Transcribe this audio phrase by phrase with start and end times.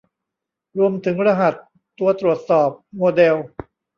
[0.77, 1.53] รวมถึงรหัส
[1.99, 3.35] ตัวตรวจสอบ โมเดล